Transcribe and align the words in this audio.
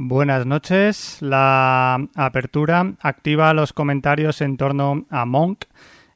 Buenas 0.00 0.46
noches. 0.46 1.18
La 1.20 2.06
apertura 2.14 2.94
activa 3.00 3.52
los 3.52 3.72
comentarios 3.72 4.40
en 4.42 4.56
torno 4.56 5.06
a 5.10 5.24
Monk, 5.24 5.64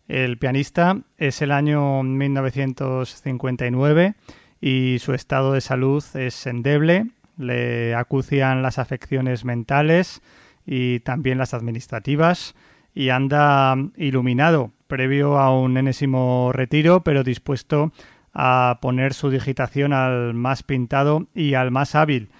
el 0.06 0.38
pianista. 0.38 1.00
Es 1.18 1.42
el 1.42 1.50
año 1.50 2.04
1959 2.04 4.14
y 4.60 4.98
su 5.00 5.14
estado 5.14 5.54
de 5.54 5.60
salud 5.60 6.04
es 6.14 6.46
endeble. 6.46 7.08
Le 7.36 7.96
acucian 7.96 8.62
las 8.62 8.78
afecciones 8.78 9.44
mentales 9.44 10.22
y 10.64 11.00
también 11.00 11.38
las 11.38 11.52
administrativas 11.52 12.54
y 12.94 13.08
anda 13.08 13.74
iluminado 13.96 14.70
previo 14.86 15.40
a 15.40 15.60
un 15.60 15.76
enésimo 15.76 16.52
retiro, 16.52 17.02
pero 17.02 17.24
dispuesto 17.24 17.90
a 18.32 18.78
poner 18.80 19.12
su 19.12 19.28
digitación 19.28 19.92
al 19.92 20.34
más 20.34 20.62
pintado 20.62 21.26
y 21.34 21.54
al 21.54 21.72
más 21.72 21.96
hábil 21.96 22.30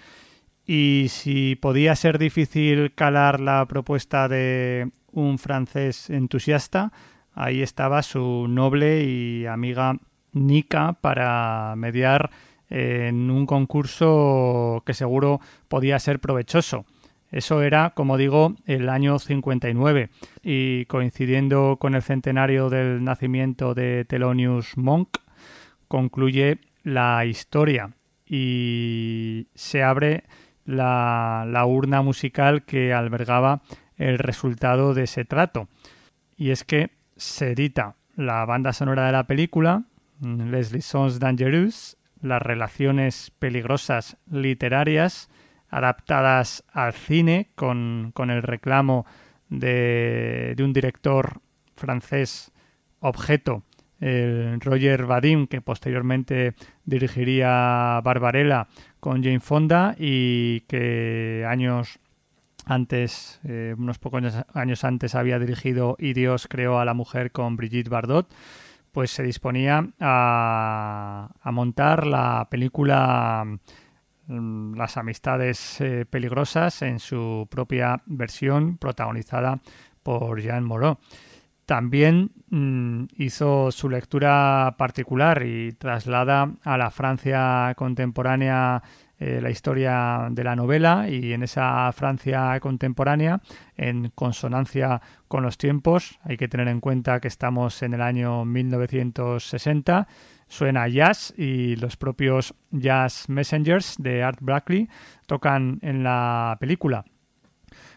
y 0.75 1.09
si 1.11 1.55
podía 1.57 1.95
ser 1.95 2.17
difícil 2.17 2.95
calar 2.95 3.41
la 3.41 3.67
propuesta 3.67 4.27
de 4.27 4.89
un 5.11 5.39
francés 5.39 6.09
entusiasta, 6.09 6.93
ahí 7.35 7.61
estaba 7.61 8.03
su 8.03 8.47
noble 8.49 9.05
y 9.05 9.45
amiga 9.45 9.99
Nika 10.33 10.95
para 10.95 11.75
mediar 11.77 12.31
en 12.71 13.31
un 13.31 13.45
concurso 13.45 14.83
que 14.87 14.95
seguro 14.95 15.43
podía 15.69 15.99
ser 15.99 16.21
provechoso. 16.21 16.87
Eso 17.31 17.61
era, 17.61 17.91
como 17.91 18.17
digo, 18.17 18.57
el 18.65 18.89
año 18.89 19.19
59 19.19 20.09
y 20.43 20.87
coincidiendo 20.87 21.77
con 21.79 21.95
el 21.95 22.03
centenario 22.03 22.71
del 22.71 23.05
nacimiento 23.05 23.75
de 23.75 24.07
Thelonious 24.07 24.79
Monk, 24.79 25.19
concluye 25.87 26.61
la 26.83 27.27
historia 27.27 27.91
y 28.25 29.49
se 29.55 29.83
abre 29.83 30.25
la, 30.65 31.65
urna 31.67 32.03
musical 32.03 32.65
que 32.65 32.93
albergaba 32.93 33.63
el 33.97 34.19
resultado 34.19 34.95
de 34.95 35.05
ese 35.05 35.25
trato. 35.25 35.69
Y 36.37 36.51
es 36.51 36.65
que 36.65 36.91
se 37.17 37.53
edita 37.53 37.97
la 38.17 38.45
banda 38.45 38.73
sonora 38.73 39.07
de 39.07 39.13
la 39.13 39.27
película, 39.27 39.85
Les 40.21 40.73
Liaisons 40.73 41.19
Dangereuses, 41.19 41.97
las 42.21 42.41
relaciones 42.41 43.33
peligrosas 43.39 44.17
literarias 44.31 45.29
adaptadas 45.69 46.65
al 46.73 46.93
cine 46.93 47.51
con, 47.55 48.13
el 48.17 48.43
reclamo 48.43 49.07
de, 49.49 50.55
de, 50.57 50.65
un 50.65 50.73
director 50.73 51.41
francés 51.75 52.53
objeto, 53.01 53.65
el 54.01 54.61
Roger 54.61 55.07
Vadim, 55.07 55.47
que 55.47 55.61
posteriormente 55.61 56.55
dirigiría 56.85 58.01
Barbarella 58.03 58.67
con 59.03 59.21
Jane 59.21 59.41
Fonda 59.41 59.97
y 59.99 60.61
que 60.69 61.45
años 61.49 61.99
antes, 62.67 63.41
eh, 63.43 63.75
unos 63.77 63.99
pocos 63.99 64.23
años 64.55 64.85
antes, 64.85 65.17
había 65.17 65.41
dirigido 65.41 65.97
Y 65.99 66.13
Dios 66.13 66.47
creó 66.49 66.79
a 66.79 66.85
la 66.85 66.95
mujer 66.95 67.33
con 67.33 67.57
Brigitte 67.57 67.89
Bardot, 67.89 68.33
pues 68.93 69.11
se 69.11 69.25
disponía 69.25 69.89
a, 69.99 71.31
montar 71.47 72.07
la 72.07 72.47
película 72.49 73.45
mm, 74.29 74.77
Las 74.77 74.97
amistades 74.97 75.81
eh, 75.81 76.07
peligrosas 76.09 76.83
en 76.83 77.01
su 77.01 77.49
propia 77.51 78.01
versión 78.07 78.79
protagonizada 78.79 79.61
por 80.05 80.41
Jean 80.41 80.63
Moreau. 80.63 80.99
También 81.73 82.33
mm, 82.51 83.05
hizo 83.17 83.73
su 83.73 83.89
lectura 83.89 84.75
particular 84.77 85.43
y 85.43 85.73
traslada 85.73 86.53
a 86.65 86.77
la 86.77 86.91
Francia 86.91 87.73
contemporánea 87.79 88.83
eh, 89.19 89.41
la 89.41 89.49
historia 89.49 90.29
de 90.31 90.45
la 90.45 90.55
novela 90.55 91.09
y 91.09 91.33
en 91.33 91.43
esa 91.43 91.91
Francia 91.93 92.61
contemporánea, 92.61 93.41
en 93.75 94.11
consonancia 94.15 95.01
con 95.29 95.45
los 95.45 95.57
tiempos, 95.57 96.19
hay 96.25 96.37
que 96.37 96.47
tener 96.47 96.69
en 96.69 96.81
cuenta 96.81 97.21
que 97.21 97.29
estamos 97.29 97.83
en 97.83 97.95
el 97.95 98.03
año 98.03 98.45
1960, 98.45 100.07
suena 100.47 100.87
jazz 100.89 101.33
y 101.39 101.77
los 101.77 101.97
propios 101.97 102.55
Jazz 102.71 103.31
Messengers 103.31 103.97
de 103.99 104.23
Art 104.23 104.41
Blackley 104.43 104.91
tocan 105.27 105.79
en 105.81 106.05
la 106.05 106.59
película. 106.61 107.07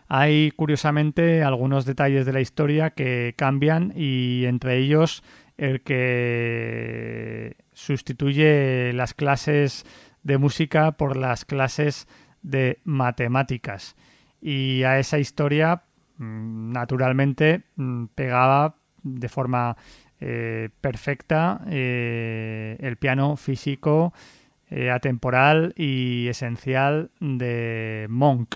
Hay 0.07 0.51
curiosamente 0.51 1.43
algunos 1.43 1.85
detalles 1.85 2.25
de 2.25 2.33
la 2.33 2.41
historia 2.41 2.91
que 2.91 3.33
cambian 3.37 3.93
y 3.95 4.45
entre 4.45 4.77
ellos 4.77 5.23
el 5.57 5.81
que 5.81 7.55
sustituye 7.73 8.91
las 8.93 9.13
clases 9.13 9.85
de 10.23 10.37
música 10.37 10.93
por 10.93 11.17
las 11.17 11.45
clases 11.45 12.07
de 12.41 12.79
matemáticas. 12.83 13.95
Y 14.41 14.83
a 14.83 14.99
esa 14.99 15.17
historia, 15.17 15.83
mm, 16.17 16.71
naturalmente, 16.71 17.63
mm, 17.75 18.05
pegaba 18.15 18.75
de 19.03 19.29
forma 19.29 19.77
eh, 20.19 20.69
perfecta 20.81 21.61
eh, 21.67 22.77
el 22.79 22.95
piano 22.95 23.35
físico 23.35 24.13
eh, 24.69 24.89
atemporal 24.89 25.73
y 25.75 26.27
esencial 26.27 27.11
de 27.19 28.07
Monk. 28.09 28.55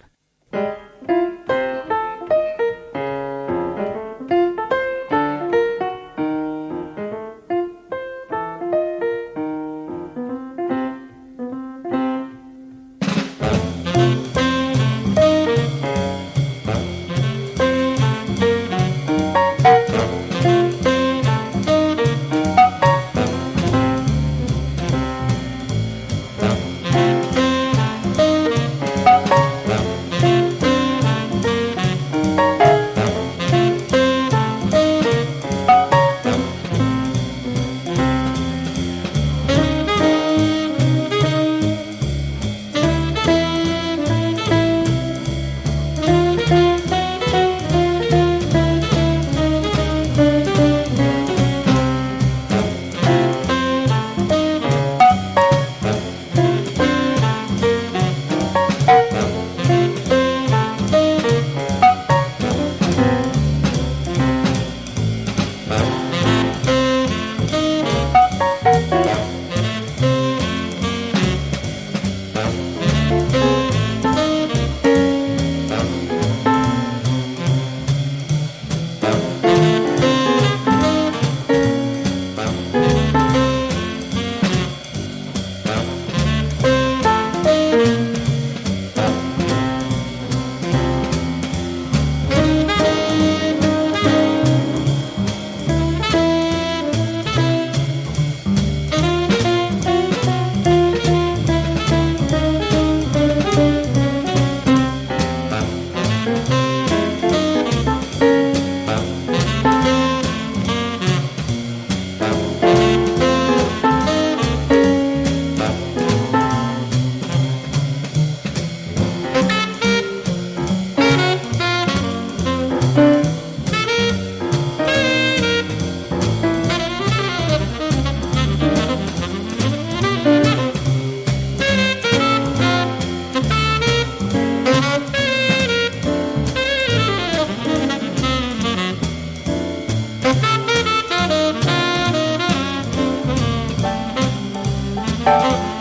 out. 145.49 145.78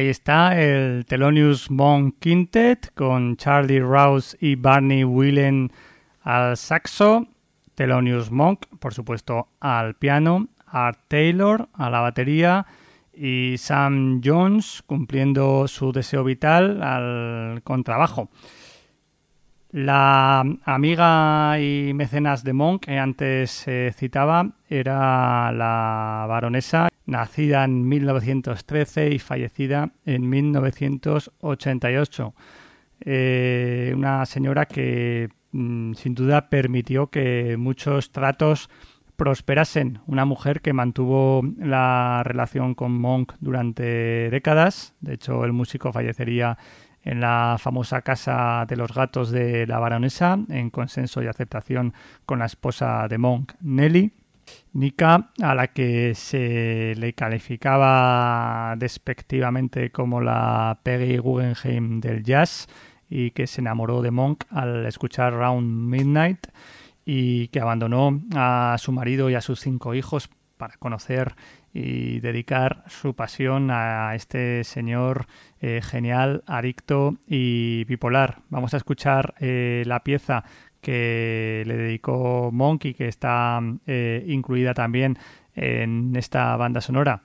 Ahí 0.00 0.08
está 0.08 0.58
el 0.58 1.04
Thelonious 1.04 1.70
Monk 1.70 2.14
Quintet 2.20 2.90
con 2.94 3.36
Charlie 3.36 3.80
Rouse 3.80 4.34
y 4.40 4.54
Barney 4.54 5.04
Whelan 5.04 5.70
al 6.22 6.56
saxo, 6.56 7.26
Thelonious 7.74 8.30
Monk, 8.30 8.64
por 8.78 8.94
supuesto, 8.94 9.48
al 9.60 9.96
piano, 9.96 10.48
Art 10.64 11.00
Taylor 11.08 11.68
a 11.74 11.90
la 11.90 12.00
batería 12.00 12.64
y 13.12 13.56
Sam 13.58 14.22
Jones 14.24 14.82
cumpliendo 14.86 15.68
su 15.68 15.92
deseo 15.92 16.24
vital 16.24 16.82
al 16.82 17.62
contrabajo. 17.62 18.30
La 19.72 20.40
amiga 20.64 21.60
y 21.60 21.94
mecenas 21.94 22.42
de 22.42 22.52
Monk 22.52 22.86
que 22.86 22.98
antes 22.98 23.52
se 23.52 23.94
citaba 23.96 24.50
era 24.68 25.52
la 25.52 26.26
baronesa, 26.28 26.88
nacida 27.06 27.62
en 27.62 27.88
1913 27.88 29.10
y 29.10 29.20
fallecida 29.20 29.92
en 30.04 30.28
1988. 30.28 32.34
Eh, 33.02 33.94
una 33.96 34.26
señora 34.26 34.66
que 34.66 35.28
mm, 35.52 35.94
sin 35.94 36.16
duda 36.16 36.50
permitió 36.50 37.06
que 37.06 37.56
muchos 37.56 38.10
tratos 38.10 38.68
prosperasen. 39.14 40.00
Una 40.06 40.24
mujer 40.24 40.62
que 40.62 40.72
mantuvo 40.72 41.42
la 41.58 42.22
relación 42.24 42.74
con 42.74 42.90
Monk 42.92 43.34
durante 43.38 44.30
décadas. 44.30 44.96
De 45.00 45.14
hecho, 45.14 45.44
el 45.44 45.52
músico 45.52 45.92
fallecería 45.92 46.58
en 47.02 47.20
la 47.20 47.56
famosa 47.58 48.02
Casa 48.02 48.64
de 48.68 48.76
los 48.76 48.92
Gatos 48.92 49.30
de 49.30 49.66
la 49.66 49.78
Baronesa, 49.78 50.38
en 50.48 50.70
consenso 50.70 51.22
y 51.22 51.26
aceptación 51.26 51.94
con 52.26 52.40
la 52.40 52.46
esposa 52.46 53.08
de 53.08 53.18
Monk, 53.18 53.52
Nelly. 53.60 54.12
Nika, 54.72 55.30
a 55.42 55.54
la 55.54 55.68
que 55.68 56.14
se 56.14 56.94
le 56.96 57.12
calificaba 57.12 58.74
despectivamente 58.76 59.92
como 59.92 60.20
la 60.20 60.80
Peggy 60.82 61.18
Guggenheim 61.18 62.00
del 62.00 62.24
jazz 62.24 62.66
y 63.08 63.30
que 63.32 63.46
se 63.46 63.60
enamoró 63.60 64.02
de 64.02 64.10
Monk 64.10 64.44
al 64.50 64.86
escuchar 64.86 65.34
Round 65.34 65.68
Midnight 65.88 66.48
y 67.04 67.48
que 67.48 67.60
abandonó 67.60 68.20
a 68.34 68.76
su 68.78 68.92
marido 68.92 69.30
y 69.30 69.34
a 69.34 69.40
sus 69.40 69.60
cinco 69.60 69.94
hijos 69.94 70.30
para 70.56 70.76
conocer 70.76 71.34
y 71.72 72.20
dedicar 72.20 72.84
su 72.88 73.14
pasión 73.14 73.70
a 73.70 74.14
este 74.14 74.64
señor 74.64 75.26
eh, 75.60 75.80
genial, 75.82 76.42
adicto 76.46 77.16
y 77.26 77.84
bipolar. 77.84 78.38
Vamos 78.48 78.74
a 78.74 78.78
escuchar 78.78 79.34
eh, 79.40 79.82
la 79.86 80.02
pieza 80.02 80.44
que 80.80 81.62
le 81.66 81.76
dedicó 81.76 82.50
Monkey, 82.52 82.94
que 82.94 83.08
está 83.08 83.60
eh, 83.86 84.24
incluida 84.26 84.72
también 84.72 85.18
en 85.54 86.16
esta 86.16 86.56
banda 86.56 86.80
sonora. 86.80 87.24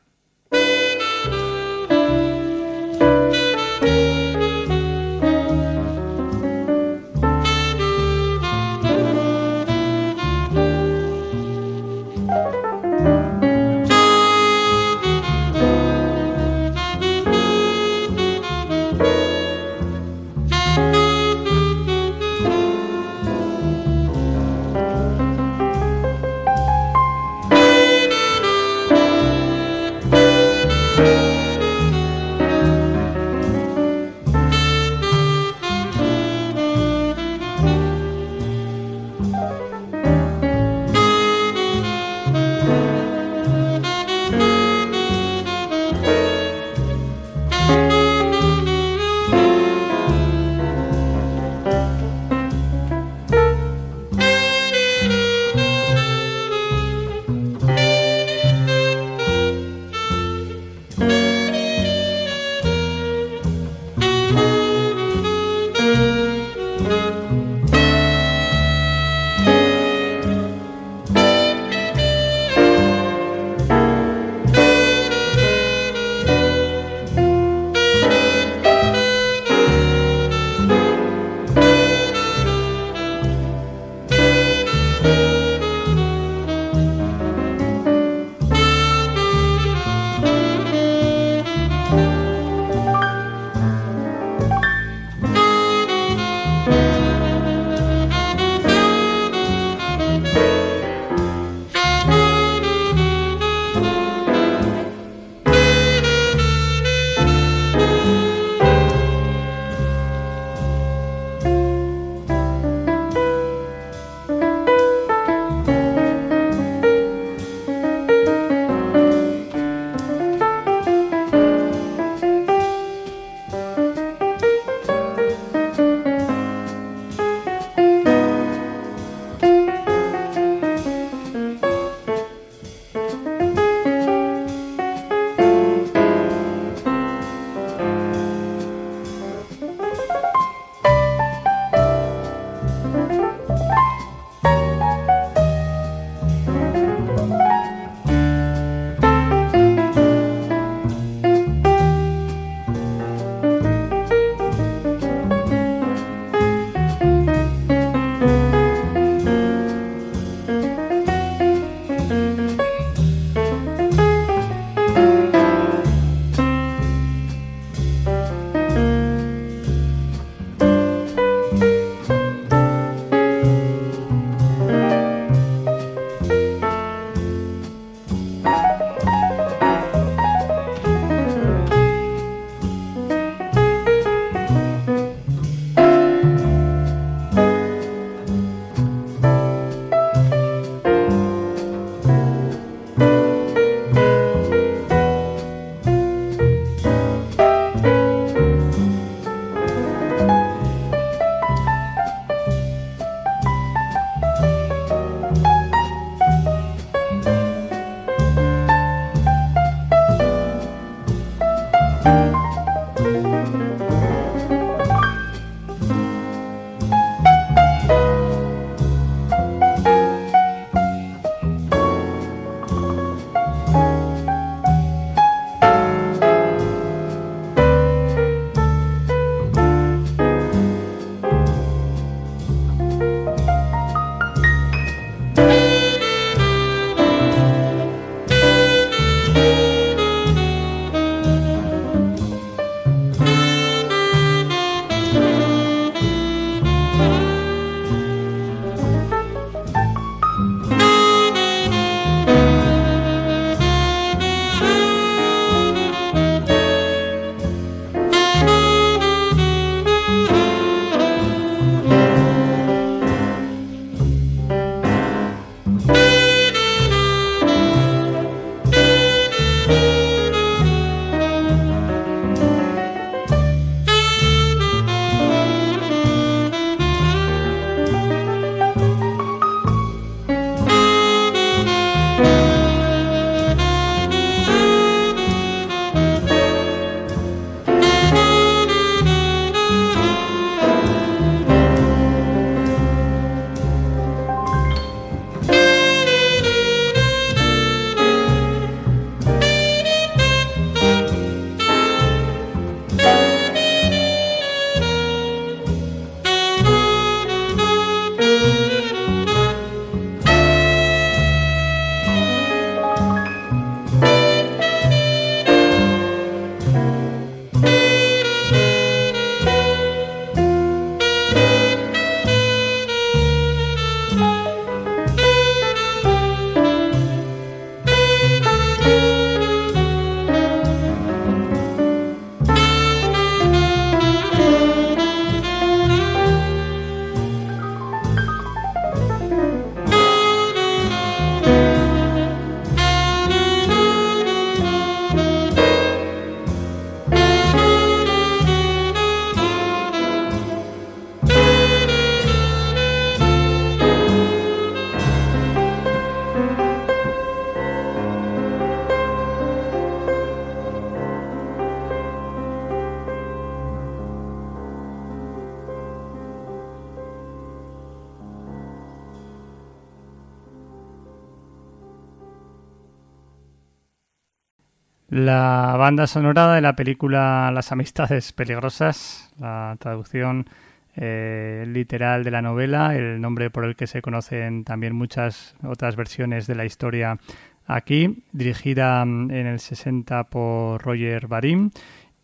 Banda 375.86 376.08
sonora 376.08 376.52
de 376.56 376.62
la 376.62 376.76
película 376.76 377.52
Las 377.54 377.72
amistades 377.72 378.34
peligrosas, 378.34 379.32
la 379.40 379.78
traducción 379.78 380.48
eh, 380.96 381.64
literal 381.68 382.24
de 382.24 382.32
la 382.32 382.42
novela, 382.42 382.96
el 382.96 383.22
nombre 383.22 383.52
por 383.52 383.66
el 383.66 383.76
que 383.76 383.86
se 383.86 384.02
conocen 384.02 384.64
también 384.64 384.96
muchas 384.96 385.54
otras 385.64 385.96
versiones 385.96 386.48
de 386.48 386.56
la 386.56 386.66
historia 386.66 387.20
aquí, 387.68 388.24
dirigida 388.32 389.06
mm, 389.06 389.30
en 389.30 389.46
el 389.46 389.60
60 389.60 390.24
por 390.24 390.82
Roger 390.82 391.28
Barim 391.28 391.70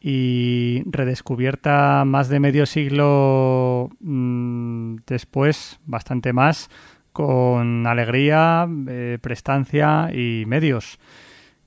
y 0.02 0.82
redescubierta 0.88 2.04
más 2.04 2.30
de 2.30 2.40
medio 2.40 2.66
siglo 2.66 3.92
mm, 4.00 4.96
después, 5.06 5.80
bastante 5.86 6.34
más, 6.34 6.72
con 7.14 7.86
alegría, 7.86 8.68
eh, 8.88 9.20
prestancia 9.22 10.10
y 10.12 10.46
medios. 10.48 10.98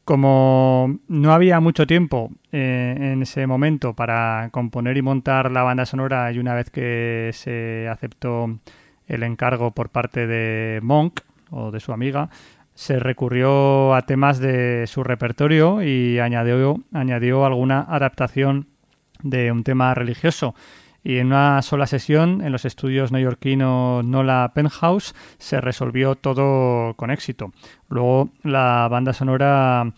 Como 0.04 0.98
no 1.08 1.32
había 1.32 1.60
mucho 1.60 1.86
tiempo 1.86 2.30
eh, 2.52 2.94
en 2.98 3.22
ese 3.22 3.46
momento 3.46 3.94
para 3.94 4.50
componer 4.52 4.98
y 4.98 5.02
montar 5.02 5.50
la 5.50 5.62
banda 5.62 5.86
sonora 5.86 6.30
y 6.30 6.38
una 6.38 6.54
vez 6.54 6.70
que 6.70 7.30
se 7.32 7.88
aceptó 7.88 8.58
el 9.06 9.22
encargo 9.22 9.70
por 9.70 9.88
parte 9.88 10.26
de 10.26 10.80
Monk 10.82 11.20
o 11.50 11.70
de 11.70 11.80
su 11.80 11.92
amiga, 11.92 12.28
se 12.74 12.98
recurrió 12.98 13.94
a 13.94 14.02
temas 14.02 14.40
de 14.40 14.86
su 14.86 15.04
repertorio 15.04 15.82
y 15.82 16.18
añadió, 16.18 16.76
añadió 16.92 17.46
alguna 17.46 17.80
adaptación 17.88 18.66
de 19.22 19.52
un 19.52 19.64
tema 19.64 19.94
religioso. 19.94 20.54
Y 21.04 21.18
en 21.18 21.26
una 21.26 21.60
sola 21.60 21.86
sesión, 21.86 22.40
en 22.40 22.50
los 22.50 22.64
estudios 22.64 23.12
neoyorquinos 23.12 24.02
Nola 24.04 24.50
Penthouse, 24.54 25.14
se 25.36 25.60
resolvió 25.60 26.14
todo 26.14 26.94
con 26.94 27.10
éxito. 27.10 27.52
Luego 27.90 28.30
la 28.42 28.88
banda 28.90 29.12
sonora 29.12 29.92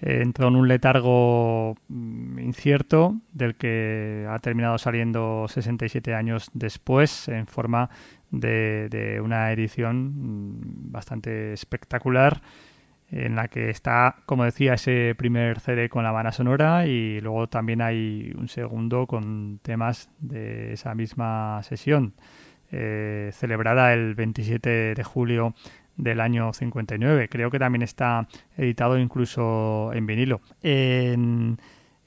eh, 0.00 0.20
entró 0.22 0.46
en 0.46 0.56
un 0.56 0.68
letargo 0.68 1.76
mm, 1.88 2.38
incierto 2.38 3.16
del 3.32 3.56
que 3.56 4.24
ha 4.30 4.38
terminado 4.38 4.78
saliendo 4.78 5.46
67 5.48 6.14
años 6.14 6.48
después 6.54 7.26
en 7.26 7.48
forma 7.48 7.90
de, 8.30 9.20
una 9.22 9.50
edición 9.52 10.12
mm, 10.14 10.92
bastante 10.92 11.54
espectacular 11.54 12.40
en 13.10 13.36
la 13.36 13.48
que 13.48 13.70
está, 13.70 14.16
como 14.26 14.44
decía, 14.44 14.74
ese 14.74 15.14
primer 15.16 15.60
CD 15.60 15.88
con 15.88 16.02
la 16.02 16.10
banda 16.10 16.32
sonora 16.32 16.86
y 16.86 17.20
luego 17.20 17.48
también 17.48 17.80
hay 17.80 18.32
un 18.36 18.48
segundo 18.48 19.06
con 19.06 19.60
temas 19.62 20.10
de 20.18 20.72
esa 20.72 20.94
misma 20.94 21.62
sesión, 21.62 22.14
eh, 22.72 23.30
celebrada 23.32 23.94
el 23.94 24.14
27 24.14 24.94
de 24.94 25.04
julio 25.04 25.54
del 25.96 26.20
año 26.20 26.52
59. 26.52 27.28
Creo 27.28 27.50
que 27.50 27.58
también 27.58 27.82
está 27.82 28.26
editado 28.56 28.98
incluso 28.98 29.92
en 29.94 30.06
vinilo. 30.06 30.40
En, 30.62 31.58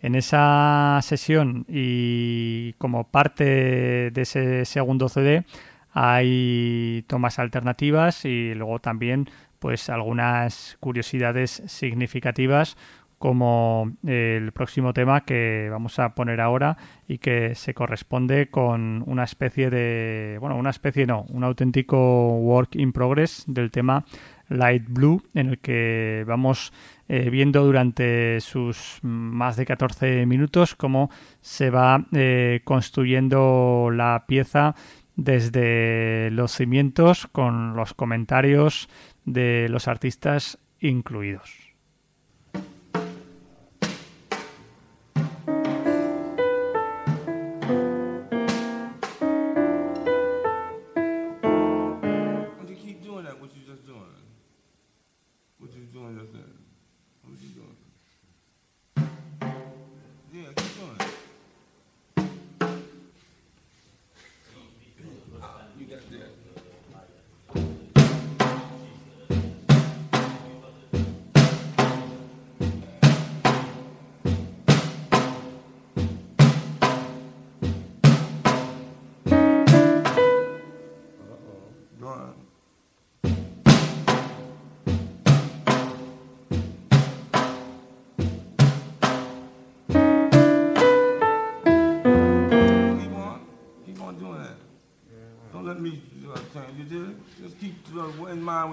en 0.02 0.16
esa 0.16 1.00
sesión 1.02 1.66
y 1.68 2.74
como 2.74 3.06
parte 3.06 4.12
de 4.12 4.22
ese 4.22 4.66
segundo 4.66 5.10
CD 5.10 5.46
hay 5.92 7.04
tomas 7.08 7.40
alternativas 7.40 8.26
y 8.26 8.54
luego 8.54 8.80
también 8.80 9.30
pues 9.60 9.90
algunas 9.90 10.78
curiosidades 10.80 11.62
significativas 11.68 12.78
como 13.20 13.92
el 14.08 14.54
próximo 14.54 14.94
tema 14.94 15.26
que 15.26 15.68
vamos 15.70 16.00
a 16.00 16.16
poner 16.16 16.40
ahora 16.40 16.78
y 17.06 17.18
que 17.18 17.54
se 17.54 17.74
corresponde 17.74 18.50
con 18.50 19.04
una 19.06 19.26
especie 19.26 19.70
de, 19.70 20.38
bueno, 20.40 20.56
una 20.56 20.70
especie 20.70 21.06
no, 21.06 21.26
un 21.30 21.44
auténtico 21.44 22.38
work 22.38 22.76
in 22.76 22.94
progress 22.94 23.44
del 23.46 23.72
tema 23.72 24.06
Light 24.48 24.86
Blue 24.88 25.22
en 25.34 25.50
el 25.50 25.60
que 25.60 26.24
vamos 26.26 26.72
eh, 27.10 27.30
viendo 27.30 27.66
durante 27.66 28.40
sus 28.40 29.00
más 29.02 29.58
de 29.58 29.66
14 29.66 30.26
minutos 30.26 30.76
cómo 30.76 31.12
se 31.42 31.70
va 31.70 32.06
eh, 32.14 32.62
construyendo 32.64 33.90
la 33.92 34.24
pieza 34.28 34.76
desde 35.18 36.30
los 36.32 36.54
cimientos 36.54 37.28
con 37.28 37.76
los 37.76 37.94
comentarios 37.94 38.88
de 39.26 39.68
los 39.70 39.88
artistas 39.88 40.58
incluidos. 40.80 41.69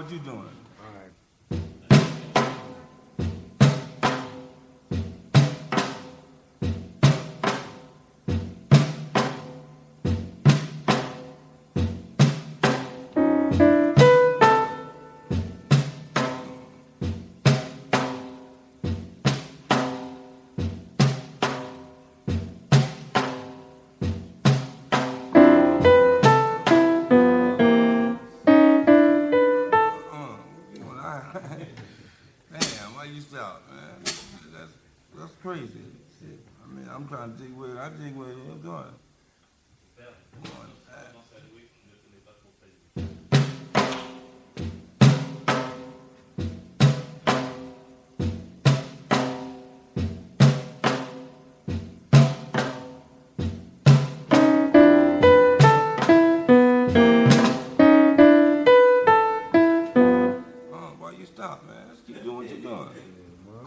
What 0.06 0.12
you 0.12 0.20
doing? 0.20 0.55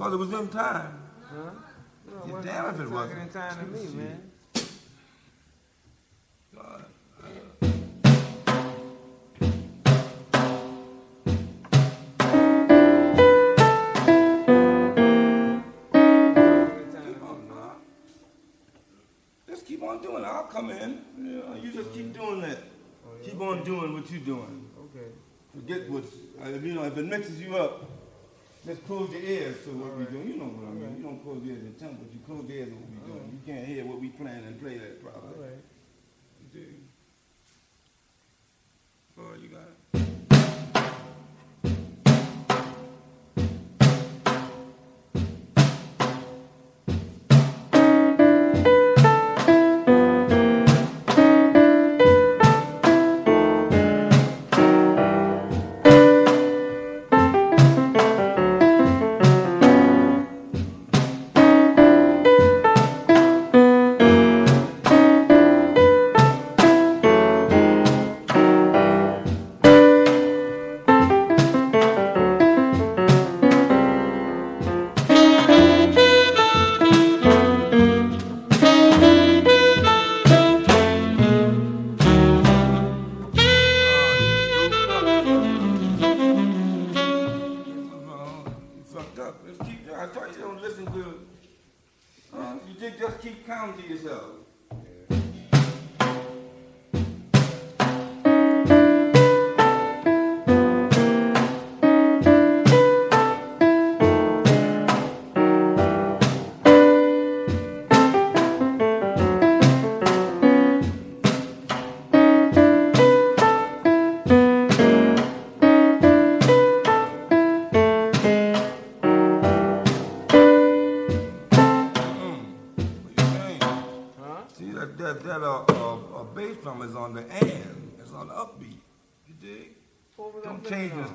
Time. 0.09 0.99
Huh? 1.21 1.51
You 2.25 2.39
damn 2.41 2.73
if 2.73 2.79
it 2.79 2.89
wasn't. 2.89 3.21
in 3.21 3.29
time 3.29 3.59
to 3.59 3.65
me, 3.65 3.87
man. 3.93 4.31
God. 6.55 6.85
Just 19.47 19.65
keep 19.65 19.83
on 19.83 20.01
doing 20.01 20.23
it. 20.23 20.27
I'll 20.27 20.43
come 20.43 20.71
in. 20.71 21.01
You, 21.17 21.23
know, 21.23 21.55
you 21.61 21.71
just 21.71 21.93
keep 21.93 22.13
doing 22.13 22.41
that. 22.41 22.57
Oh, 23.05 23.11
yeah, 23.21 23.25
keep 23.25 23.35
okay. 23.39 23.45
on 23.45 23.63
doing 23.63 23.93
what 23.93 24.09
you're 24.11 24.21
doing. 24.21 24.69
Okay. 24.79 25.07
Forget 25.55 25.89
what's, 25.89 26.11
uh, 26.43 26.49
you 26.49 26.73
know, 26.73 26.83
if 26.83 26.97
it 26.97 27.05
mixes 27.05 27.39
you 27.41 27.55
up, 27.55 27.98
just 28.65 28.85
close 28.85 29.11
your 29.11 29.21
ears 29.21 29.63
to 29.63 29.69
what 29.71 29.95
we're 29.97 30.05
doing. 30.05 30.27
You 30.27 30.37
know 30.37 30.45
what 30.45 30.67
I 30.67 30.73
mean. 30.73 30.97
You 30.97 31.03
don't 31.03 31.23
close 31.23 31.41
your 31.43 31.55
ears 31.55 31.63
and 31.63 31.79
tongue, 31.79 31.97
but 32.01 32.11
you 32.11 32.19
close 32.25 32.47
your 32.49 32.59
ears 32.59 32.69
to 32.69 32.75
what 32.75 32.89
we're 32.91 33.07
doing. 33.13 33.27
You 33.33 33.53
can't 33.53 33.65
hear 33.65 33.85
what 33.85 33.99
we 33.99 34.09
plan 34.09 34.43
and 34.43 34.59
play 34.59 34.77
that 34.77 35.01
properly. 35.01 35.33
All 35.35 35.41
right. 35.41 35.63
You 36.41 36.47
do. 36.59 36.67
Oh, 39.17 39.33
you 39.41 39.49
got 39.49 39.61
it. 39.61 39.78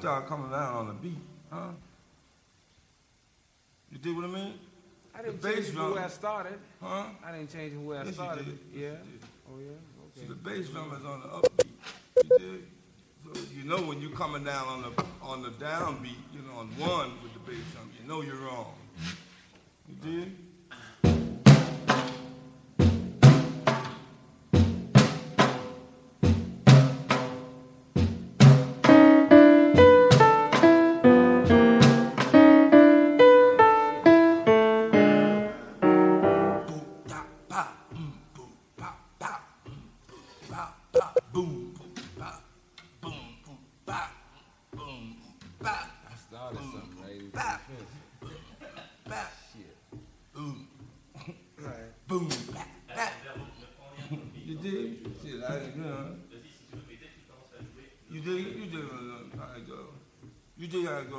Start 0.04 0.26
coming 0.28 0.50
down 0.50 0.74
on 0.74 0.86
the 0.88 0.92
beat, 0.92 1.16
huh? 1.50 1.68
You 3.90 3.96
dig 3.96 4.14
what 4.14 4.26
I 4.26 4.28
mean? 4.28 4.54
I 5.14 5.22
didn't 5.22 5.40
The 5.40 5.48
bass 5.48 5.66
change 5.68 5.78
where 5.78 6.04
I 6.04 6.08
started. 6.08 6.58
Huh? 6.82 7.04
I 7.24 7.32
didn't 7.32 7.50
change 7.50 7.72
who 7.72 7.94
I 7.94 7.96
Yes, 7.98 8.06
you 8.08 8.12
started. 8.12 8.44
did. 8.44 8.58
Yeah. 8.74 8.88
Yes, 8.88 8.98
you 9.06 9.18
did. 9.18 9.28
Oh 9.48 9.58
yeah. 9.60 10.22
Okay. 10.22 10.28
the 10.28 10.34
bass 10.34 10.68
drum 10.68 10.92
is 10.92 11.06
on 11.06 11.20
the 11.22 11.28
upbeat. 11.28 11.66
You 12.22 12.38
dig? 12.38 12.62
So 13.24 13.40
you 13.56 13.64
know 13.64 13.78
when 13.78 14.02
you're 14.02 14.10
coming 14.10 14.44
down 14.44 14.66
on 14.68 14.82
the 14.82 15.04
on 15.22 15.42
the 15.42 15.52
downbeat, 15.52 16.20
you 16.34 16.42
know, 16.46 16.58
on 16.58 16.68
one 16.76 17.12
with 17.22 17.32
the 17.32 17.40
bass 17.50 17.64
drum, 17.72 17.90
you 17.98 18.06
know 18.06 18.20
you're 18.20 18.36
wrong. 18.36 18.74
You 19.88 19.94
dig? 20.02 20.32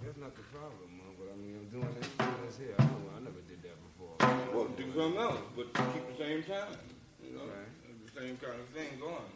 See, 0.00 0.06
that's 0.06 0.18
not 0.18 0.34
the 0.34 0.42
problem, 0.48 0.88
man. 0.96 1.12
But 1.20 1.28
I 1.28 1.36
mean, 1.36 1.60
I'm 1.60 1.68
doing 1.68 1.92
this, 2.00 2.08
doing 2.16 2.40
this 2.46 2.56
here. 2.56 2.74
I, 2.78 2.84
don't, 2.88 3.04
I 3.16 3.20
never 3.20 3.40
did 3.44 3.60
that 3.60 3.76
before. 3.92 4.16
Well, 4.56 4.68
do 4.72 4.88
something 4.96 5.20
else, 5.20 5.44
but 5.56 5.68
keep 5.92 6.04
the 6.16 6.24
same 6.24 6.42
time. 6.44 6.72
You 7.20 7.36
know, 7.36 7.44
Right. 7.44 7.68
the 8.08 8.20
same 8.20 8.36
kind 8.40 8.56
of 8.56 8.66
thing 8.72 8.98
going. 8.98 9.28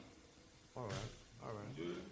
All 0.77 0.89
right. 0.89 1.11
All 1.45 1.53
right. 1.53 1.69
You 1.77 1.85
do 1.85 1.91
it? 1.93 2.05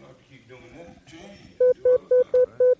You 0.00 0.06
have 0.06 0.16
to 0.16 0.24
keep 0.24 0.48
doing 0.48 0.72
that. 0.76 1.06
Change. 1.06 1.52
Do 1.58 1.84
other 1.84 2.08
stuff. 2.32 2.34
All 2.34 2.48
right. 2.48 2.78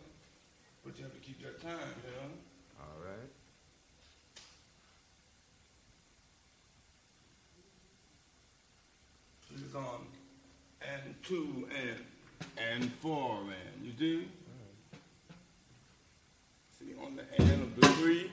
But 0.84 0.96
you 0.96 1.04
have 1.04 1.12
to 1.14 1.20
keep 1.20 1.42
that 1.44 1.60
time, 1.60 1.92
you 2.02 2.12
know? 2.16 2.32
All 2.80 2.98
right. 3.04 3.28
She's 9.48 9.74
on 9.74 10.06
and 10.80 11.14
two 11.22 11.68
and 11.70 12.00
and 12.58 12.92
four 12.94 13.40
and 13.42 13.84
you 13.84 13.92
do? 13.92 14.24
End 17.38 17.62
of 17.62 17.80
the 17.80 17.86
three 17.94 18.30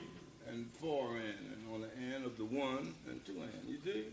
and 0.48 0.66
four 0.80 1.16
and 1.16 1.52
and 1.52 1.74
on 1.74 1.80
the 1.80 2.14
end 2.14 2.24
of 2.24 2.36
the 2.36 2.44
one 2.44 2.94
and 3.08 3.24
two 3.24 3.32
and 3.40 3.68
you 3.68 3.78
do? 3.78 4.04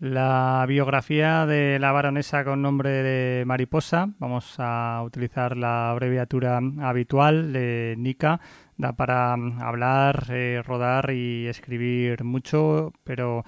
La 0.00 0.64
biografía 0.66 1.44
de 1.44 1.78
la 1.78 1.92
baronesa 1.92 2.42
con 2.42 2.62
nombre 2.62 2.88
de 2.88 3.44
Mariposa, 3.44 4.08
vamos 4.18 4.54
a 4.56 5.02
utilizar 5.04 5.58
la 5.58 5.90
abreviatura 5.90 6.58
habitual 6.80 7.52
de 7.52 7.96
Nika, 7.98 8.40
da 8.78 8.94
para 8.94 9.34
hablar, 9.34 10.24
eh, 10.30 10.62
rodar 10.64 11.10
y 11.10 11.46
escribir 11.48 12.24
mucho, 12.24 12.94
pero 13.04 13.44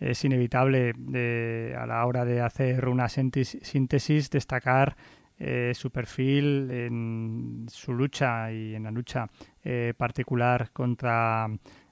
es 0.00 0.24
inevitable 0.24 0.94
a 1.78 1.86
la 1.86 2.04
hora 2.04 2.24
de 2.24 2.40
hacer 2.40 2.88
una 2.88 3.08
síntesis 3.08 4.30
destacar 4.30 4.96
eh, 5.38 5.70
su 5.76 5.92
perfil 5.92 6.72
en 6.72 7.66
su 7.70 7.92
lucha 7.92 8.50
y 8.50 8.74
en 8.74 8.82
la 8.82 8.90
lucha 8.90 9.28
eh, 9.62 9.94
particular 9.96 10.72
contra 10.72 11.48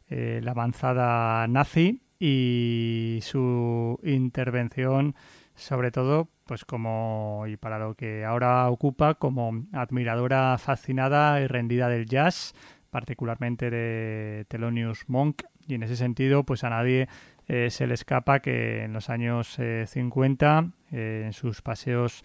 la 0.08 0.50
avanzada 0.50 1.46
nazi 1.46 2.01
y 2.24 3.18
su 3.22 3.98
intervención 4.04 5.16
sobre 5.56 5.90
todo 5.90 6.28
pues 6.46 6.64
como 6.64 7.46
y 7.48 7.56
para 7.56 7.80
lo 7.80 7.96
que 7.96 8.24
ahora 8.24 8.70
ocupa 8.70 9.14
como 9.14 9.64
admiradora 9.72 10.56
fascinada 10.58 11.40
y 11.40 11.48
rendida 11.48 11.88
del 11.88 12.06
jazz 12.06 12.54
particularmente 12.90 13.70
de 13.70 14.44
Thelonious 14.46 15.08
Monk. 15.08 15.42
Y 15.66 15.74
en 15.74 15.82
ese 15.82 15.96
sentido 15.96 16.44
pues 16.44 16.62
a 16.62 16.70
nadie 16.70 17.08
eh, 17.48 17.70
se 17.70 17.88
le 17.88 17.94
escapa 17.94 18.38
que 18.38 18.84
en 18.84 18.92
los 18.92 19.10
años 19.10 19.58
50 19.86 20.70
eh, 20.92 21.22
en 21.26 21.32
sus 21.32 21.60
paseos 21.60 22.22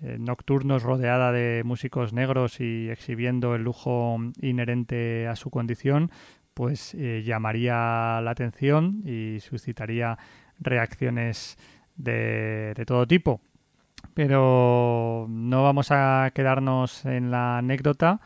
nocturnos 0.00 0.84
rodeada 0.84 1.32
de 1.32 1.62
músicos 1.64 2.12
negros 2.12 2.60
y 2.60 2.88
exhibiendo 2.88 3.56
el 3.56 3.64
lujo 3.64 4.16
inherente 4.40 5.26
a 5.26 5.34
su 5.34 5.50
condición 5.50 6.12
pues 6.58 6.92
eh, 6.94 7.22
llamaría 7.24 8.20
la 8.20 8.32
atención 8.32 9.04
y 9.06 9.38
suscitaría 9.38 10.18
reacciones 10.58 11.56
de, 11.94 12.74
todo 12.84 13.06
tipo. 13.06 13.40
Pero 14.12 15.26
no 15.28 15.62
vamos 15.62 15.92
a 15.92 16.32
quedarnos 16.34 17.04
en 17.04 17.30
la 17.30 17.58
anécdota 17.58 18.20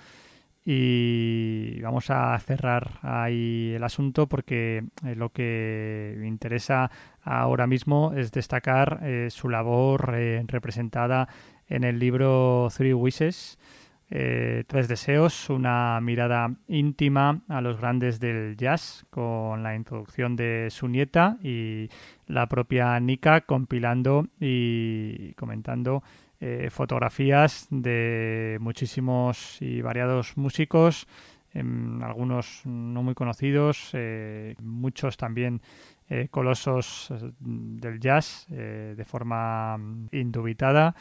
y 0.65 1.79
vamos 1.83 2.09
a 2.09 2.39
cerrar 2.39 3.01
ahí 3.03 3.75
el 3.77 3.85
asunto 3.85 4.27
porque 4.27 4.83
eh, 5.05 5.15
lo 5.15 5.29
que 5.29 6.19
interesa 6.25 6.91
ahora 7.23 7.67
mismo 7.67 8.15
es 8.17 8.33
destacar 8.33 9.01
eh, 9.03 9.29
su 9.29 9.51
labor 9.51 10.11
representada 10.47 11.29
en 11.69 11.85
el 11.85 11.99
libro 11.99 12.71
Three 12.75 12.95
Wishes 12.95 13.59
eh, 14.15 14.65
tres 14.67 14.89
deseos, 14.89 15.49
una 15.49 15.99
mirada 16.03 16.55
íntima 16.69 17.41
a 17.49 17.63
los 17.63 17.81
grandes 17.81 18.21
del 18.21 18.59
jazz 18.59 19.07
con 19.09 19.63
la 19.63 19.75
introducción 19.75 20.37
de 20.37 20.69
su 20.69 20.87
nieta 20.87 21.39
y 21.43 21.89
la 22.27 22.47
propia 22.47 23.01
Nika 23.01 23.41
compilando 23.41 24.27
y 24.39 25.33
comentando 25.33 26.03
eh, 26.41 26.69
fotografías 26.71 27.69
de 27.71 28.59
muchísimos 28.61 29.63
y 29.63 29.81
variados 29.81 30.37
músicos, 30.37 31.07
em, 31.55 32.03
algunos 32.03 32.67
no 32.67 33.03
muy 33.03 33.15
conocidos, 33.15 33.93
eh, 33.95 34.57
muchos 34.61 35.17
también 35.17 35.63
colosos 36.31 37.11
del 37.41 37.99
jazz 37.99 38.47
de 38.51 39.03
forma 39.07 39.79
indubitada, 40.11 40.95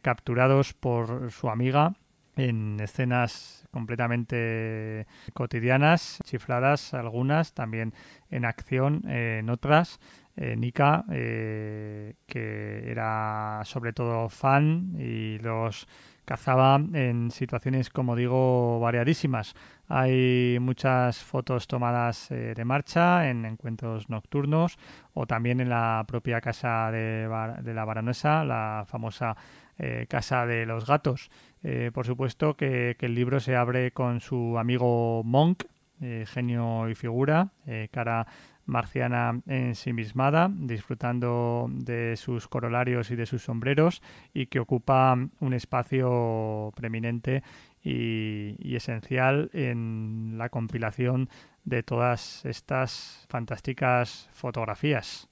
capturados 0.00 0.72
por 0.72 1.30
su 1.30 1.50
amiga 1.50 1.92
en 2.38 2.78
escenas 2.80 3.66
completamente 3.70 5.06
cotidianas, 5.34 6.20
chifladas 6.24 6.94
algunas, 6.94 7.52
también 7.52 7.92
en 8.30 8.44
acción 8.44 9.08
en 9.08 9.50
otras. 9.50 10.00
Eh, 10.36 10.54
Nika, 10.56 11.04
eh, 11.10 12.14
que 12.26 12.88
era 12.88 13.60
sobre 13.64 13.92
todo 13.92 14.28
fan 14.28 14.94
y 14.96 15.38
los 15.38 15.88
cazaba 16.24 16.76
en 16.92 17.30
situaciones, 17.30 17.90
como 17.90 18.14
digo, 18.14 18.78
variadísimas. 18.80 19.54
Hay 19.88 20.58
muchas 20.60 21.24
fotos 21.24 21.66
tomadas 21.66 22.30
eh, 22.30 22.52
de 22.54 22.64
marcha 22.66 23.30
en 23.30 23.46
encuentros 23.46 24.10
nocturnos 24.10 24.78
o 25.14 25.26
también 25.26 25.58
en 25.60 25.70
la 25.70 26.04
propia 26.06 26.42
casa 26.42 26.90
de, 26.92 27.26
la 27.74 27.84
baronesa, 27.86 28.44
la 28.44 28.84
famosa 28.86 29.36
eh, 29.78 30.06
Casa 30.08 30.44
de 30.44 30.66
los 30.66 30.86
Gatos. 30.86 31.30
Eh, 31.62 31.90
por 31.92 32.06
supuesto 32.06 32.56
que, 32.56 32.96
el 32.98 33.14
libro 33.14 33.40
se 33.40 33.56
abre 33.56 33.92
con 33.92 34.20
su 34.20 34.58
amigo 34.58 35.22
Monk, 35.24 35.64
eh, 36.00 36.24
genio 36.26 36.88
y 36.88 36.94
figura, 36.94 37.50
cara 37.90 38.26
marciana 38.68 39.40
ensimismada, 39.46 40.50
disfrutando 40.54 41.68
de 41.70 42.16
sus 42.16 42.46
corolarios 42.48 43.10
y 43.10 43.16
de 43.16 43.26
sus 43.26 43.42
sombreros 43.42 44.02
y 44.34 44.46
que 44.46 44.60
ocupa 44.60 45.16
un 45.40 45.54
espacio 45.54 46.72
preeminente 46.76 47.42
y, 47.82 48.76
esencial 48.76 49.50
en 49.54 50.34
la 50.36 50.50
compilación 50.50 51.30
de 51.64 51.82
todas 51.82 52.44
estas 52.44 53.26
fantásticas 53.28 54.28
fotografías. 54.32 55.28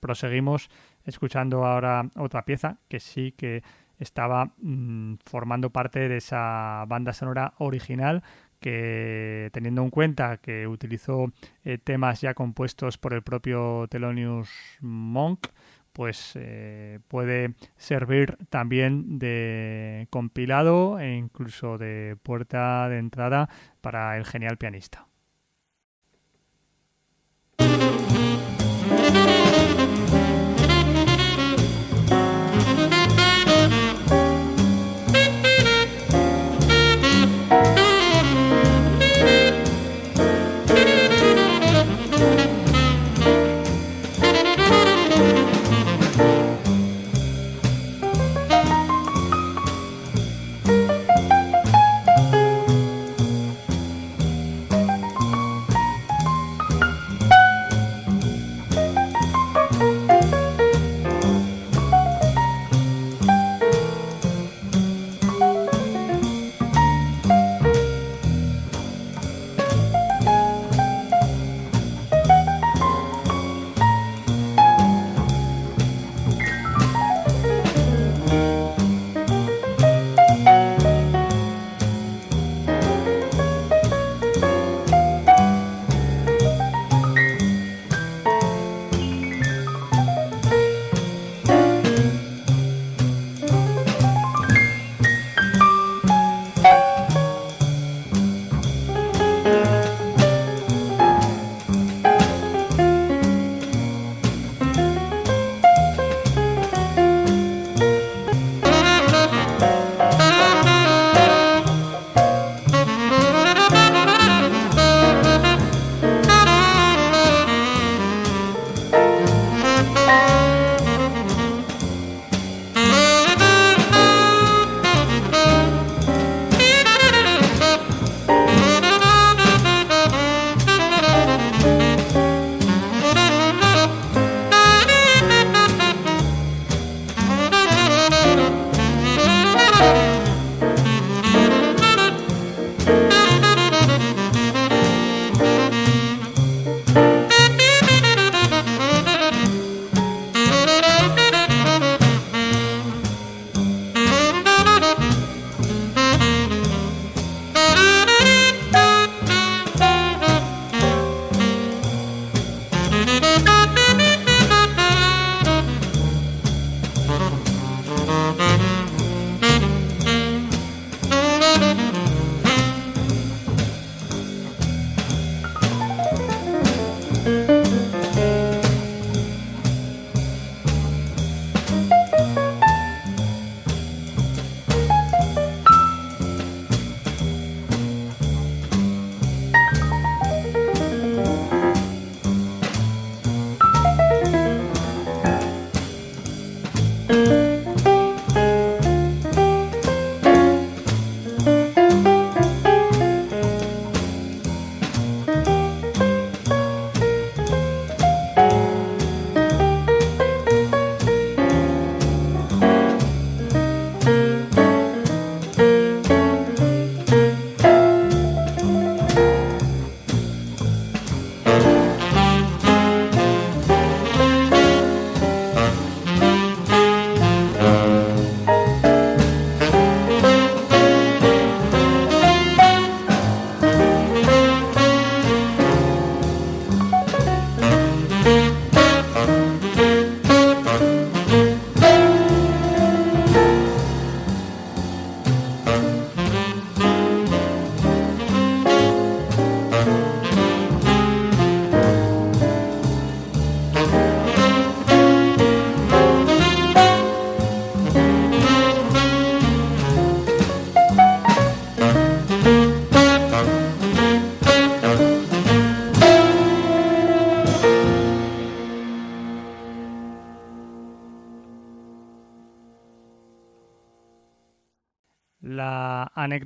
Proseguimos 0.00 0.68
escuchando 1.04 1.64
ahora 1.64 2.10
otra 2.16 2.44
pieza 2.44 2.78
que 2.88 2.98
sí 2.98 3.32
que 3.32 3.62
estaba 3.98 4.52
mm, 4.58 5.16
formando 5.24 5.70
parte 5.70 6.08
de 6.08 6.16
esa 6.18 6.84
banda 6.86 7.12
sonora 7.12 7.54
original 7.58 8.22
que 8.60 9.50
teniendo 9.52 9.82
en 9.82 9.90
cuenta 9.90 10.38
que 10.38 10.66
utilizó 10.66 11.32
eh, 11.64 11.76
temas 11.76 12.22
ya 12.22 12.32
compuestos 12.32 12.96
por 12.96 13.12
el 13.12 13.22
propio 13.22 13.86
Thelonious 13.90 14.48
Monk, 14.80 15.48
pues 15.92 16.32
eh, 16.34 16.98
puede 17.08 17.54
servir 17.76 18.36
también 18.50 19.18
de 19.18 20.08
compilado 20.10 20.98
e 20.98 21.14
incluso 21.14 21.78
de 21.78 22.16
puerta 22.22 22.88
de 22.88 22.98
entrada 22.98 23.48
para 23.80 24.16
el 24.16 24.24
genial 24.24 24.56
pianista. 24.56 25.06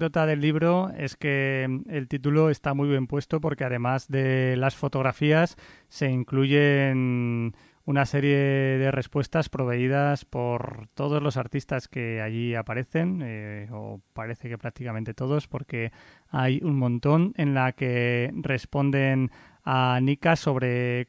Anécdota 0.08 0.26
del 0.26 0.40
libro 0.40 0.90
es 0.96 1.16
que 1.16 1.64
el 1.88 2.08
título 2.08 2.48
está 2.48 2.72
muy 2.72 2.88
bien 2.88 3.06
puesto 3.06 3.40
porque 3.40 3.64
además 3.64 4.08
de 4.08 4.56
las 4.56 4.74
fotografías 4.74 5.56
se 5.88 6.08
incluyen 6.08 7.54
una 7.84 8.06
serie 8.06 8.36
de 8.36 8.90
respuestas 8.90 9.50
proveídas 9.50 10.24
por 10.24 10.88
todos 10.94 11.22
los 11.22 11.36
artistas 11.36 11.88
que 11.88 12.22
allí 12.22 12.54
aparecen, 12.54 13.20
eh, 13.22 13.68
o 13.70 14.00
parece 14.14 14.48
que 14.48 14.56
prácticamente 14.56 15.12
todos, 15.14 15.46
porque 15.46 15.92
hay 16.30 16.60
un 16.62 16.78
montón 16.78 17.34
en 17.36 17.52
la 17.52 17.72
que 17.72 18.30
responden 18.34 19.30
a 19.64 19.98
Nika 20.00 20.36
sobre 20.36 21.06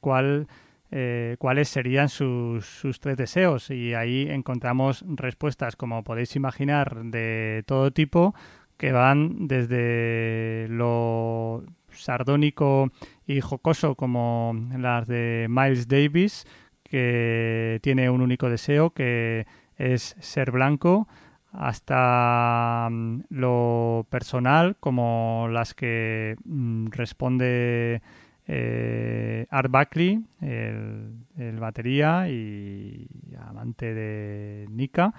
eh, 0.92 1.36
cuáles 1.38 1.70
serían 1.70 2.10
sus, 2.10 3.00
tres 3.00 3.18
deseos. 3.18 3.70
Y 3.70 3.94
ahí 3.94 4.28
encontramos 4.30 5.06
respuestas, 5.08 5.76
como 5.76 6.04
podéis 6.04 6.36
imaginar, 6.36 7.04
de 7.04 7.64
todo 7.66 7.92
tipo 7.92 8.34
que 8.80 8.94
van 8.94 9.48
desde 9.50 10.68
lo 10.70 11.64
sardónico 11.92 12.90
y 13.28 13.42
jocoso 13.42 13.96
como 13.96 14.56
las 14.78 15.06
de 15.06 15.48
Miles 15.50 15.90
Davis, 15.90 16.48
que 16.84 17.80
tiene 17.84 18.10
un 18.10 18.22
único 18.22 18.50
deseo 18.50 18.92
que 18.92 19.46
es 19.78 20.16
ser 20.22 20.52
blanco, 20.52 21.10
hasta 21.52 22.88
mm, 22.90 23.24
lo 23.32 24.08
personal 24.10 24.78
como 24.80 25.50
las 25.52 25.74
que 25.74 26.38
mm, 26.46 26.88
responde 26.92 28.02
eh, 28.48 29.46
Art 29.50 29.70
Buckley, 29.70 30.24
el, 30.40 31.60
batería 31.60 32.30
y 32.30 33.08
amante 33.46 33.94
de 33.94 34.68
Nika. 34.70 35.14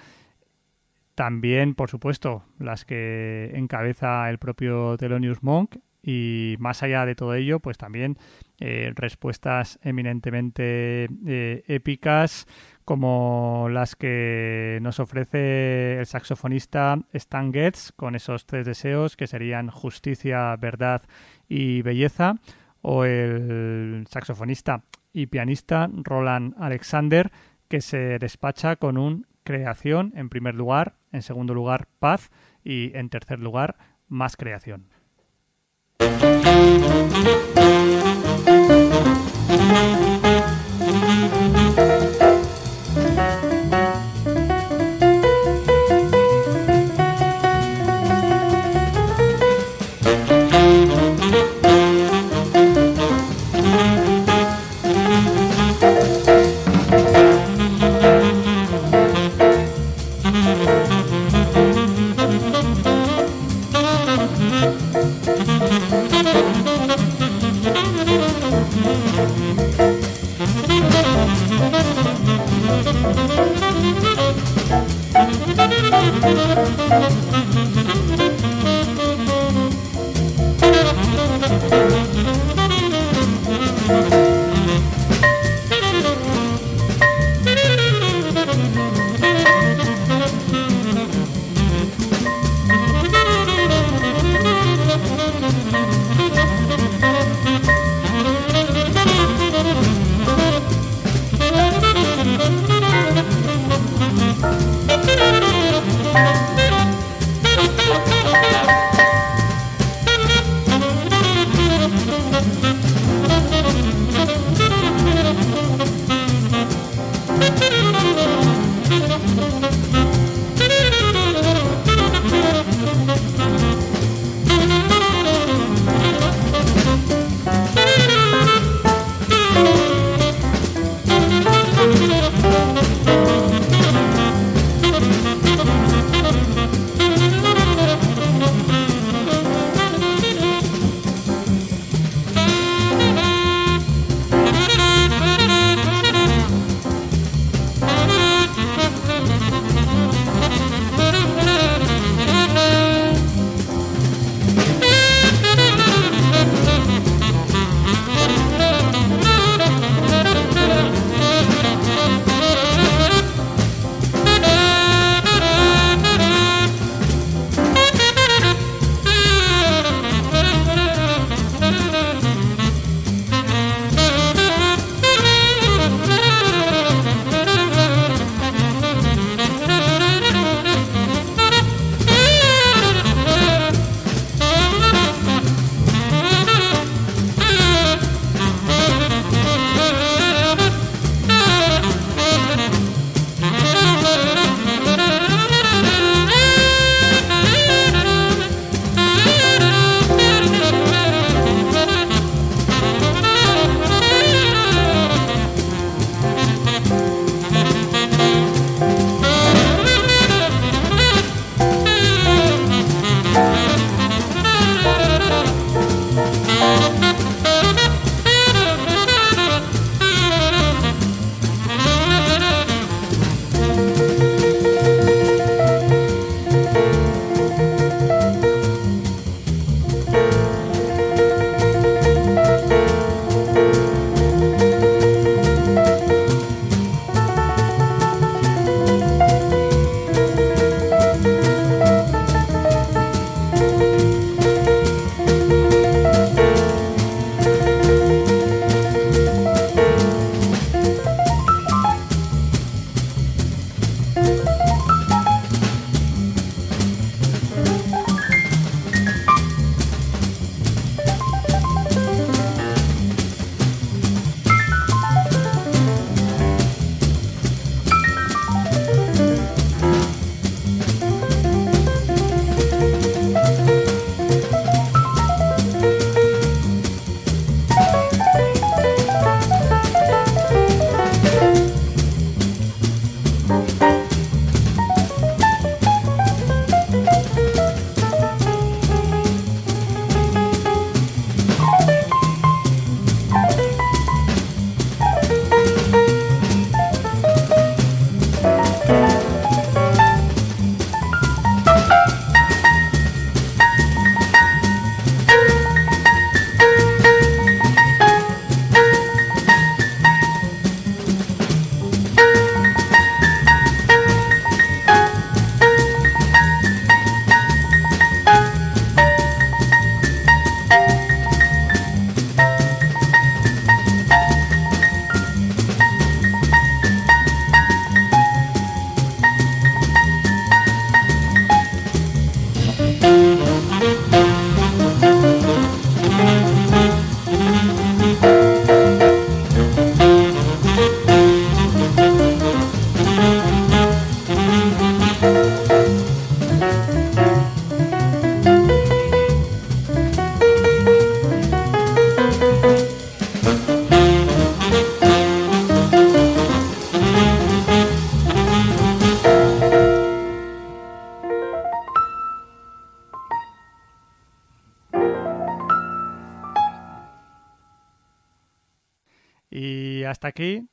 También, 1.21 1.75
por 1.75 1.91
supuesto, 1.91 2.45
las 2.59 2.87
que 2.87 3.51
encabeza 3.53 4.31
el 4.31 4.39
propio 4.39 4.97
Thelonious 4.97 5.43
Monk. 5.43 5.77
Y 6.03 6.57
más 6.61 6.83
allá 6.83 7.05
de 7.05 7.15
todo 7.15 7.35
ello, 7.35 7.61
pues 7.61 7.77
también 7.77 8.17
eh, 8.59 8.91
respuestas 8.95 9.79
eminentemente 9.83 11.11
eh, 11.27 11.63
épicas 11.67 12.47
como 12.87 13.69
las 13.71 13.97
que 13.97 14.79
nos 14.81 14.99
ofrece 14.99 15.99
el 15.99 16.07
saxofonista 16.07 16.97
Stan 17.13 17.53
Getz 17.53 17.93
con 17.93 18.15
esos 18.15 18.47
tres 18.47 18.65
deseos 18.65 19.15
que 19.15 19.27
serían 19.27 19.69
justicia, 19.69 20.57
verdad 20.57 21.03
y 21.51 21.83
belleza 21.83 22.37
o 22.81 23.05
el 23.05 24.07
saxofonista 24.09 24.85
y 25.13 25.27
pianista 25.27 25.91
Roland 25.93 26.55
Alexander, 26.59 27.31
que 27.69 27.83
se 27.83 28.19
despacha 28.19 28.77
con 28.77 28.97
un 28.97 29.27
creación 29.51 30.13
en 30.15 30.29
primer 30.29 30.55
lugar, 30.55 30.95
en 31.11 31.23
segundo 31.23 31.55
lugar 31.55 31.89
paz 31.99 32.31
y 32.63 32.97
en 32.97 33.09
tercer 33.09 33.41
lugar 33.41 33.77
más 34.09 34.37
creación. 34.37 34.87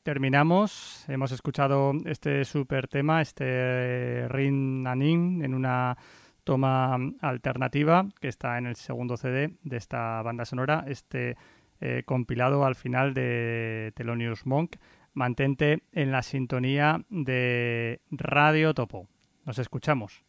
Terminamos. 0.04 1.04
Hemos 1.10 1.32
escuchado 1.32 1.92
este 2.06 2.46
super 2.46 2.88
tema, 2.88 3.22
este 3.22 4.26
Rin 4.30 4.84
Nanin, 4.84 5.44
en 5.44 5.54
una 5.54 5.98
toma 6.46 6.98
alternativa 7.20 8.08
que 8.22 8.30
está 8.30 8.58
en 8.58 8.68
el 8.68 8.78
segundo 8.78 9.18
CD 9.18 9.52
de 9.64 9.78
esta 9.78 10.22
banda 10.22 10.46
sonora, 10.46 10.86
este 10.88 11.36
eh, 11.82 12.04
compilado 12.06 12.66
al 12.66 12.76
final 12.76 13.14
de 13.14 13.92
Thelonious 13.96 14.46
Monk. 14.46 14.78
Mantente 15.14 15.84
en 15.92 16.12
la 16.12 16.22
sintonía 16.22 17.04
de 17.10 18.00
Radio 18.10 18.74
Topo. 18.74 19.08
Nos 19.46 19.60
escuchamos. 19.60 20.24